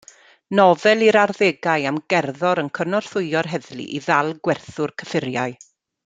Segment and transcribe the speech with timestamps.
[0.59, 5.55] Nofel i'r arddegau am gerddor yn cynorthwyo'r heddlu i ddal gwerthwr cyffuriau.